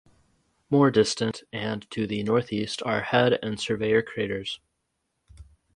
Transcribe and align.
More 0.71 0.89
distant 0.89 1.43
and 1.53 1.87
to 1.91 2.07
the 2.07 2.23
northeast 2.23 2.81
are 2.83 3.01
Head 3.01 3.37
and 3.43 3.59
Surveyor 3.59 4.01
craters. 4.01 4.59